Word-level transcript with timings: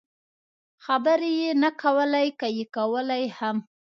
خبرې 0.85 1.31
یې 1.41 1.49
نه 1.63 1.69
کولې، 1.81 2.27
که 2.39 2.47
یې 2.57 2.65
کولای 2.75 3.25
هم. 3.37 3.57